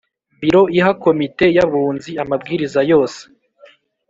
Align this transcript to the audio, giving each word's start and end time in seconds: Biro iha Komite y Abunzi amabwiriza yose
Biro 0.41 0.61
iha 0.77 0.91
Komite 1.03 1.45
y 1.55 1.59
Abunzi 1.65 2.11
amabwiriza 2.23 2.79
yose 2.91 3.21